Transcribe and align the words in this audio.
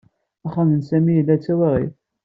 Axxam 0.45 0.69
n 0.73 0.81
Sami 0.89 1.11
yella 1.15 1.35
d 1.39 1.41
tawaɣit. 1.45 1.95